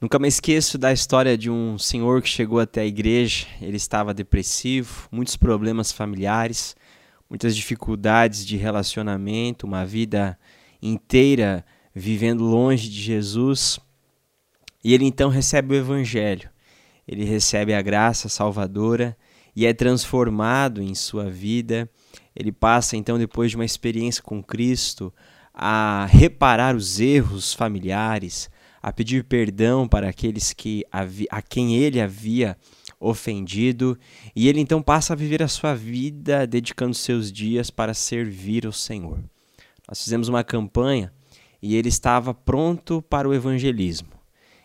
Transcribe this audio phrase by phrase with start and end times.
[0.00, 3.46] Nunca me esqueço da história de um senhor que chegou até a igreja.
[3.60, 6.74] Ele estava depressivo, muitos problemas familiares,
[7.28, 10.38] muitas dificuldades de relacionamento, uma vida
[10.80, 11.62] inteira
[11.94, 13.78] vivendo longe de Jesus.
[14.82, 16.48] E ele então recebe o evangelho.
[17.06, 19.14] Ele recebe a graça salvadora
[19.54, 21.90] e é transformado em sua vida.
[22.34, 25.12] Ele passa então depois de uma experiência com Cristo
[25.52, 28.48] a reparar os erros familiares,
[28.82, 32.56] a pedir perdão para aqueles que a quem ele havia
[32.98, 33.98] ofendido,
[34.36, 38.72] e ele então passa a viver a sua vida dedicando seus dias para servir o
[38.72, 39.22] Senhor.
[39.88, 41.12] Nós fizemos uma campanha
[41.62, 44.08] e ele estava pronto para o evangelismo.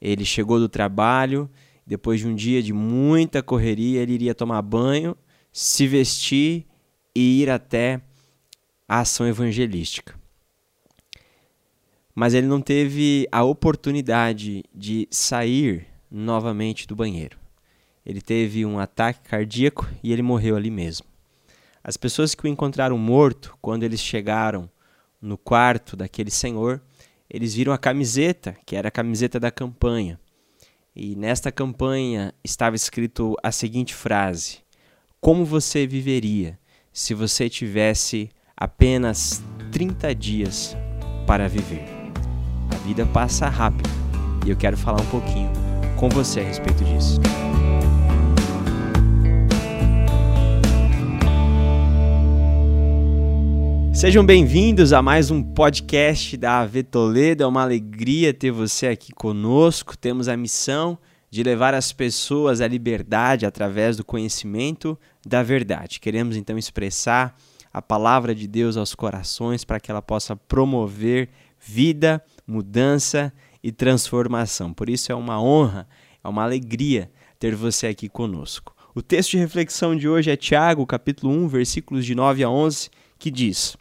[0.00, 1.48] Ele chegou do trabalho,
[1.86, 5.16] depois de um dia de muita correria, ele iria tomar banho,
[5.52, 6.66] se vestir
[7.14, 8.00] e ir até
[8.88, 10.25] a ação evangelística
[12.16, 17.38] mas ele não teve a oportunidade de sair novamente do banheiro.
[18.06, 21.06] Ele teve um ataque cardíaco e ele morreu ali mesmo.
[21.84, 24.68] As pessoas que o encontraram morto, quando eles chegaram
[25.20, 26.80] no quarto daquele senhor,
[27.28, 30.18] eles viram a camiseta, que era a camiseta da campanha.
[30.94, 34.60] E nesta campanha estava escrito a seguinte frase:
[35.20, 36.58] Como você viveria
[36.92, 40.74] se você tivesse apenas 30 dias
[41.26, 41.95] para viver?
[42.86, 43.90] Vida passa rápido
[44.46, 45.50] e eu quero falar um pouquinho
[45.96, 47.20] com você a respeito disso.
[53.92, 57.42] Sejam bem-vindos a mais um podcast da AV Toledo.
[57.42, 59.98] É uma alegria ter você aqui conosco.
[59.98, 60.96] Temos a missão
[61.28, 65.98] de levar as pessoas à liberdade através do conhecimento da verdade.
[65.98, 67.36] Queremos então expressar
[67.72, 71.28] a palavra de Deus aos corações para que ela possa promover
[71.60, 74.72] vida mudança e transformação.
[74.72, 75.88] Por isso é uma honra,
[76.22, 78.74] é uma alegria ter você aqui conosco.
[78.94, 82.88] O texto de reflexão de hoje é Tiago, capítulo 1, versículos de 9 a 11,
[83.18, 83.76] que diz: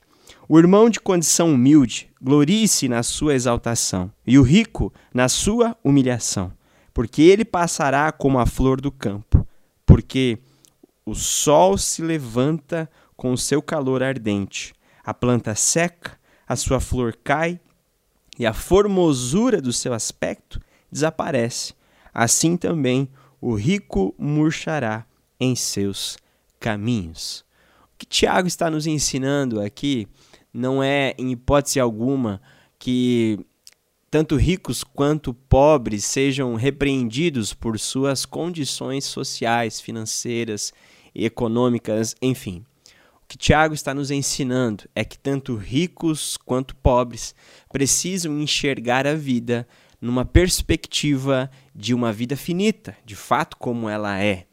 [0.49, 6.51] O irmão de condição humilde glorie-se na sua exaltação, e o rico na sua humilhação,
[6.93, 9.47] porque ele passará como a flor do campo,
[9.85, 10.39] porque
[11.05, 14.73] o sol se levanta com o seu calor ardente,
[15.03, 17.59] a planta seca, a sua flor cai
[18.37, 20.59] e a formosura do seu aspecto
[20.91, 21.73] desaparece.
[22.13, 23.09] Assim também
[23.41, 25.05] o rico murchará
[25.39, 26.17] em seus
[26.59, 27.45] caminhos.
[27.93, 30.07] O que Tiago está nos ensinando aqui
[30.53, 32.41] não é, em hipótese alguma,
[32.79, 33.37] que
[34.09, 40.73] tanto ricos quanto pobres sejam repreendidos por suas condições sociais, financeiras,
[41.13, 42.63] econômicas, enfim.
[43.27, 47.33] Que Tiago está nos ensinando é que tanto ricos quanto pobres
[47.71, 49.67] precisam enxergar a vida
[49.99, 54.45] numa perspectiva de uma vida finita, de fato como ela é.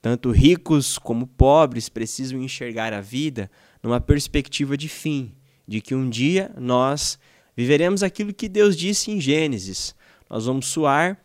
[0.00, 3.50] Tanto ricos como pobres precisam enxergar a vida
[3.82, 5.34] numa perspectiva de fim,
[5.66, 7.18] de que um dia nós
[7.56, 9.94] viveremos aquilo que Deus disse em Gênesis.
[10.28, 11.18] Nós vamos suar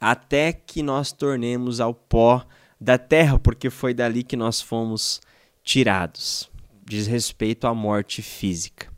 [0.00, 2.46] até que nós tornemos ao pó
[2.80, 5.20] da terra, porque foi dali que nós fomos
[5.70, 6.50] tirados.
[6.84, 8.88] Diz respeito à morte física.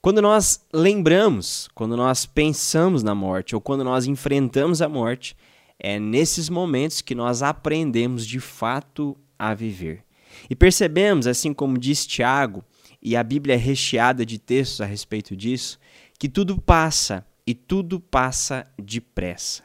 [0.00, 5.36] Quando nós lembramos, quando nós pensamos na morte ou quando nós enfrentamos a morte,
[5.78, 10.02] é nesses momentos que nós aprendemos de fato a viver.
[10.48, 12.64] E percebemos, assim como diz Tiago,
[13.02, 15.78] e a Bíblia é recheada de textos a respeito disso,
[16.18, 19.62] que tudo passa e tudo passa depressa.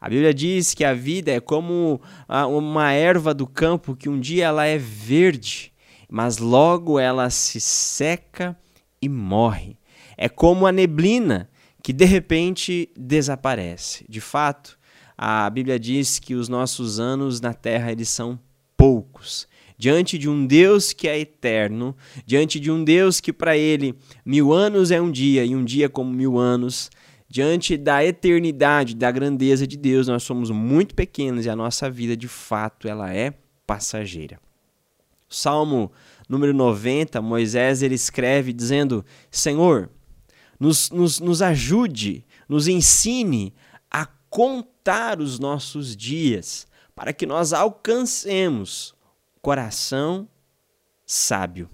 [0.00, 2.00] A Bíblia diz que a vida é como
[2.48, 5.71] uma erva do campo que um dia ela é verde
[6.12, 8.54] mas logo ela se seca
[9.00, 9.78] e morre.
[10.14, 11.48] É como a neblina
[11.82, 14.04] que de repente desaparece.
[14.06, 14.78] De fato,
[15.16, 18.38] a Bíblia diz que os nossos anos na terra eles são
[18.76, 19.48] poucos.
[19.78, 21.96] Diante de um Deus que é eterno,
[22.26, 25.88] diante de um Deus que para ele mil anos é um dia e um dia
[25.88, 26.90] como mil anos,
[27.26, 32.14] diante da eternidade, da grandeza de Deus, nós somos muito pequenos e a nossa vida
[32.14, 33.32] de fato ela é
[33.66, 34.38] passageira.
[35.32, 35.90] Salmo
[36.32, 39.90] número 90, Moisés ele escreve dizendo: Senhor,
[40.58, 43.54] nos, nos, nos ajude, nos ensine
[43.90, 48.94] a contar os nossos dias, para que nós alcancemos
[49.42, 50.26] coração
[51.04, 51.68] sábio.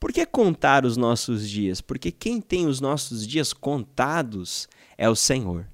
[0.00, 1.82] Por que contar os nossos dias?
[1.82, 4.66] Porque quem tem os nossos dias contados
[4.96, 5.68] é o Senhor.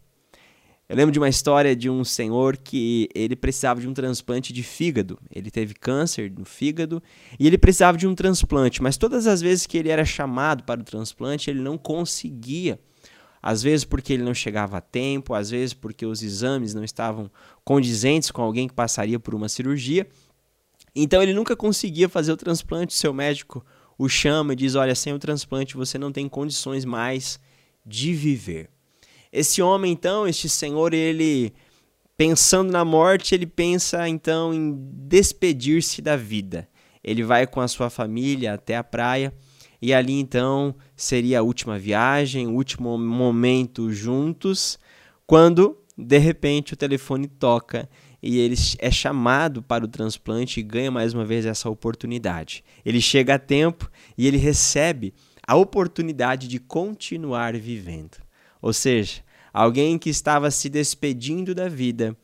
[0.90, 4.64] Eu lembro de uma história de um senhor que ele precisava de um transplante de
[4.64, 5.20] fígado.
[5.32, 7.00] Ele teve câncer no fígado
[7.38, 10.80] e ele precisava de um transplante, mas todas as vezes que ele era chamado para
[10.80, 12.76] o transplante, ele não conseguia
[13.40, 17.30] às vezes porque ele não chegava a tempo, às vezes porque os exames não estavam
[17.64, 20.08] condizentes com alguém que passaria por uma cirurgia.
[20.92, 22.94] Então ele nunca conseguia fazer o transplante.
[22.94, 23.64] Seu médico
[23.96, 27.38] o chama e diz: Olha, sem o transplante você não tem condições mais
[27.86, 28.70] de viver.
[29.32, 31.52] Esse homem, então, este senhor, ele
[32.16, 34.76] pensando na morte, ele pensa então em
[35.08, 36.68] despedir-se da vida.
[37.02, 39.32] Ele vai com a sua família até a praia
[39.80, 44.78] e ali então seria a última viagem, o último momento juntos,
[45.26, 47.88] quando de repente o telefone toca
[48.22, 52.62] e ele é chamado para o transplante e ganha mais uma vez essa oportunidade.
[52.84, 55.14] Ele chega a tempo e ele recebe
[55.46, 58.18] a oportunidade de continuar vivendo.
[58.60, 59.22] Ou seja,
[59.52, 62.16] alguém que estava se despedindo da vida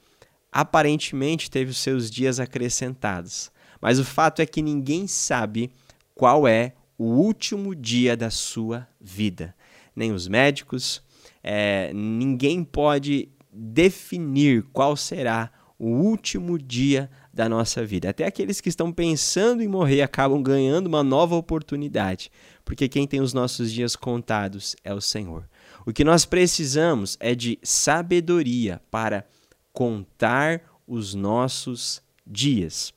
[0.50, 3.50] aparentemente teve os seus dias acrescentados.
[3.80, 5.70] Mas o fato é que ninguém sabe
[6.14, 9.54] qual é o último dia da sua vida.
[9.94, 11.02] Nem os médicos,
[11.42, 18.08] é, ninguém pode definir qual será o último dia da nossa vida.
[18.08, 22.32] Até aqueles que estão pensando em morrer acabam ganhando uma nova oportunidade,
[22.64, 25.46] porque quem tem os nossos dias contados é o Senhor.
[25.84, 29.26] O que nós precisamos é de sabedoria para
[29.70, 32.94] contar os nossos dias.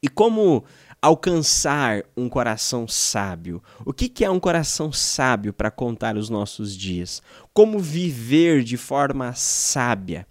[0.00, 0.64] E como
[1.02, 3.60] alcançar um coração sábio?
[3.84, 7.20] O que, é um coração sábio para contar os nossos dias?
[7.52, 10.28] Como viver de forma sábia?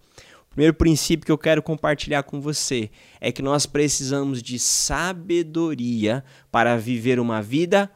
[0.57, 2.89] Primeiro princípio que eu quero compartilhar com você
[3.21, 7.91] é que nós precisamos de sabedoria para viver uma vida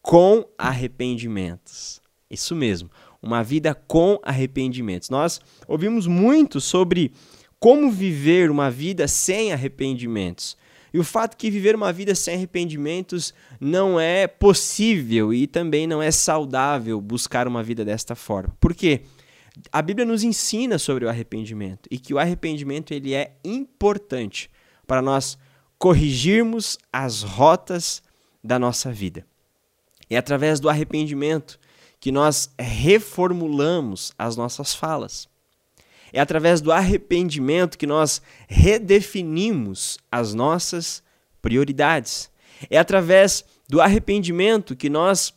[0.00, 2.00] com arrependimentos.
[2.30, 5.10] Isso mesmo, uma vida com arrependimentos.
[5.10, 7.12] Nós ouvimos muito sobre
[7.58, 10.56] como viver uma vida sem arrependimentos.
[10.94, 16.02] E o fato que viver uma vida sem arrependimentos não é possível e também não
[16.02, 18.56] é saudável buscar uma vida desta forma.
[18.58, 19.02] Por quê?
[19.72, 24.50] A Bíblia nos ensina sobre o arrependimento e que o arrependimento ele é importante
[24.86, 25.38] para nós
[25.78, 28.02] corrigirmos as rotas
[28.42, 29.26] da nossa vida.
[30.08, 31.58] É através do arrependimento
[31.98, 35.28] que nós reformulamos as nossas falas.
[36.12, 41.02] É através do arrependimento que nós redefinimos as nossas
[41.40, 42.30] prioridades.
[42.68, 45.32] É através do arrependimento que nós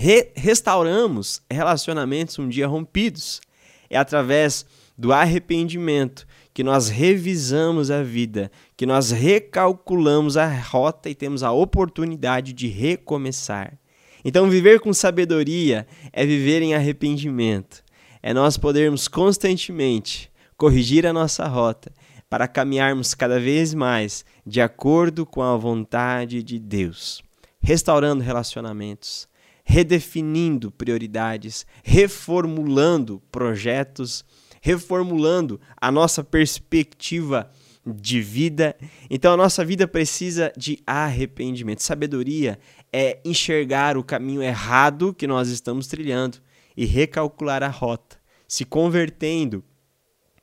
[0.00, 3.42] re restauramos relacionamentos um dia rompidos.
[3.90, 4.64] É através
[4.96, 11.52] do arrependimento que nós revisamos a vida, que nós recalculamos a rota e temos a
[11.52, 13.78] oportunidade de recomeçar.
[14.24, 17.82] Então, viver com sabedoria é viver em arrependimento
[18.22, 21.90] é nós podermos constantemente corrigir a nossa rota
[22.28, 27.22] para caminharmos cada vez mais de acordo com a vontade de Deus,
[27.60, 29.26] restaurando relacionamentos,
[29.70, 34.24] redefinindo prioridades, reformulando projetos,
[34.60, 37.48] reformulando a nossa perspectiva
[37.86, 38.76] de vida.
[39.08, 41.84] Então a nossa vida precisa de arrependimento.
[41.84, 42.58] Sabedoria
[42.92, 46.38] é enxergar o caminho errado que nós estamos trilhando
[46.76, 48.16] e recalcular a rota,
[48.48, 49.62] se convertendo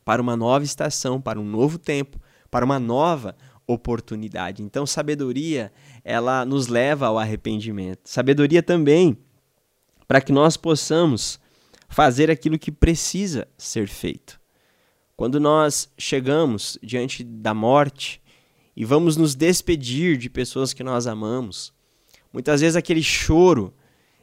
[0.05, 2.17] para uma nova estação, para um novo tempo,
[2.49, 3.35] para uma nova
[3.67, 4.63] oportunidade.
[4.63, 5.71] Então, sabedoria,
[6.03, 7.99] ela nos leva ao arrependimento.
[8.05, 9.17] Sabedoria também
[10.07, 11.39] para que nós possamos
[11.89, 14.39] fazer aquilo que precisa ser feito.
[15.15, 18.21] Quando nós chegamos diante da morte
[18.75, 21.73] e vamos nos despedir de pessoas que nós amamos,
[22.31, 23.73] muitas vezes aquele choro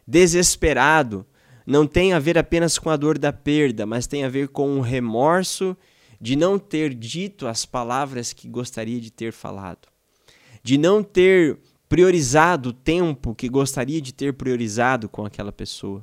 [0.06, 1.26] desesperado
[1.66, 4.78] não tem a ver apenas com a dor da perda, mas tem a ver com
[4.78, 5.76] o remorso
[6.24, 9.88] de não ter dito as palavras que gostaria de ter falado,
[10.62, 16.02] de não ter priorizado o tempo que gostaria de ter priorizado com aquela pessoa,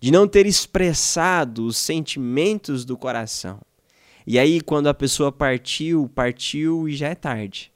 [0.00, 3.60] de não ter expressado os sentimentos do coração.
[4.26, 7.70] E aí, quando a pessoa partiu, partiu e já é tarde.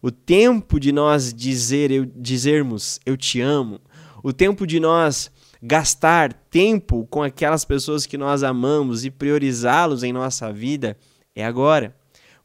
[0.00, 3.82] O tempo de nós dizer, eu, dizermos eu te amo,
[4.22, 5.30] o tempo de nós
[5.62, 10.96] gastar tempo com aquelas pessoas que nós amamos e priorizá-los em nossa vida
[11.40, 11.96] é agora.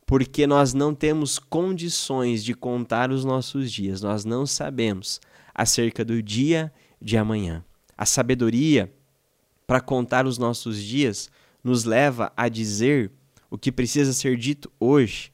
[0.05, 5.19] Porque nós não temos condições de contar os nossos dias, nós não sabemos
[5.53, 6.71] acerca do dia
[7.01, 7.63] de amanhã.
[7.97, 8.93] A sabedoria
[9.65, 11.31] para contar os nossos dias
[11.63, 13.11] nos leva a dizer
[13.49, 15.31] o que precisa ser dito hoje,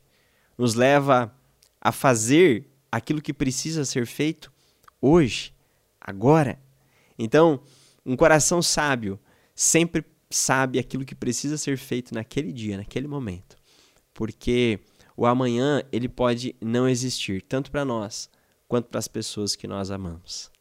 [0.58, 1.34] nos leva
[1.82, 4.52] a fazer aquilo que precisa ser feito
[5.02, 5.54] hoje,
[6.00, 6.60] agora.
[7.18, 7.62] Então,
[8.06, 9.20] um coração sábio
[9.56, 13.58] sempre sabe aquilo que precisa ser feito naquele dia, naquele momento.
[14.14, 14.80] Porque
[15.18, 18.30] o amanhã ele pode não existir, tanto para nós
[18.68, 20.52] quanto para as pessoas que nós amamos.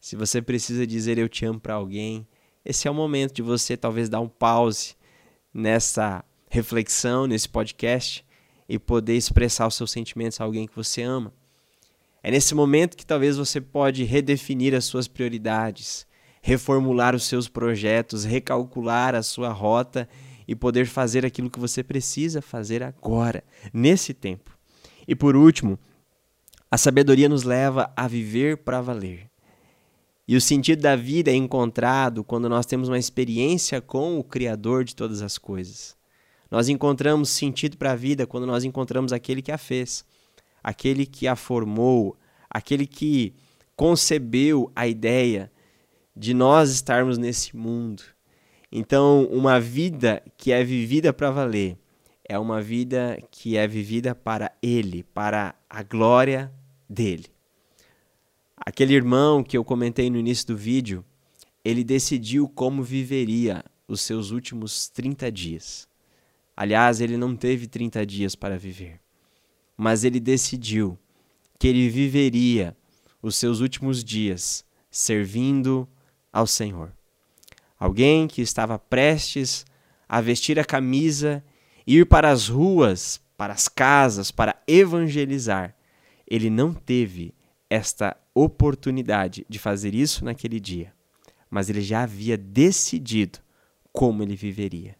[0.00, 2.26] Se você precisa dizer eu te amo para alguém,
[2.64, 4.94] esse é o momento de você talvez dar um pause
[5.52, 8.24] nessa reflexão, nesse podcast
[8.68, 11.32] e poder expressar os seus sentimentos a alguém que você ama.
[12.22, 16.06] É nesse momento que talvez você pode redefinir as suas prioridades,
[16.42, 20.08] reformular os seus projetos, recalcular a sua rota
[20.46, 24.56] e poder fazer aquilo que você precisa fazer agora, nesse tempo.
[25.06, 25.78] E por último,
[26.70, 29.30] a sabedoria nos leva a viver para valer.
[30.26, 34.84] E o sentido da vida é encontrado quando nós temos uma experiência com o Criador
[34.84, 35.96] de todas as coisas.
[36.50, 40.04] Nós encontramos sentido para a vida quando nós encontramos aquele que a fez,
[40.62, 42.16] aquele que a formou,
[42.50, 43.34] aquele que
[43.74, 45.50] concebeu a ideia
[46.18, 48.02] de nós estarmos nesse mundo.
[48.72, 51.78] Então, uma vida que é vivida para valer
[52.28, 56.52] é uma vida que é vivida para Ele, para a glória
[56.90, 57.26] dele.
[58.56, 61.04] Aquele irmão que eu comentei no início do vídeo,
[61.64, 65.88] ele decidiu como viveria os seus últimos 30 dias.
[66.56, 69.00] Aliás, ele não teve 30 dias para viver,
[69.76, 70.98] mas ele decidiu
[71.58, 72.76] que ele viveria
[73.22, 75.88] os seus últimos dias servindo
[76.38, 76.92] ao Senhor.
[77.78, 79.66] Alguém que estava prestes
[80.08, 81.44] a vestir a camisa,
[81.86, 85.74] ir para as ruas, para as casas, para evangelizar,
[86.26, 87.34] ele não teve
[87.68, 90.92] esta oportunidade de fazer isso naquele dia,
[91.50, 93.40] mas ele já havia decidido
[93.92, 94.96] como ele viveria.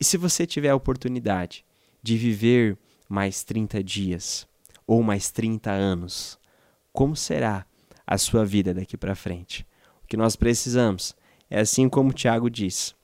[0.00, 1.64] E se você tiver a oportunidade
[2.02, 2.76] de viver
[3.08, 4.48] mais 30 dias
[4.86, 6.38] ou mais 30 anos,
[6.92, 7.66] como será
[8.06, 9.66] a sua vida daqui para frente?
[10.10, 11.14] Que nós precisamos
[11.48, 12.96] é assim como Tiago diz: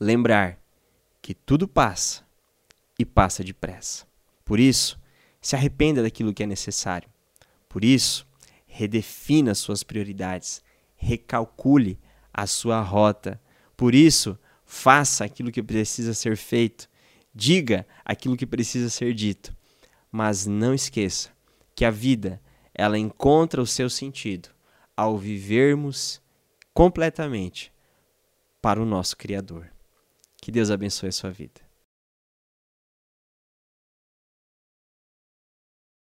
[0.00, 0.58] lembrar
[1.22, 2.26] que tudo passa
[2.98, 4.04] e passa depressa.
[4.44, 4.98] Por isso,
[5.40, 7.08] se arrependa daquilo que é necessário.
[7.68, 8.26] Por isso,
[8.66, 10.64] redefina suas prioridades,
[10.96, 11.96] recalcule
[12.34, 13.40] a sua rota.
[13.76, 16.88] Por isso, faça aquilo que precisa ser feito,
[17.32, 19.54] diga aquilo que precisa ser dito.
[20.10, 21.30] Mas não esqueça
[21.72, 22.42] que a vida,
[22.74, 24.55] ela encontra o seu sentido
[24.96, 26.22] ao vivermos
[26.72, 27.72] completamente
[28.62, 29.70] para o nosso Criador.
[30.40, 31.65] Que Deus abençoe a sua vida.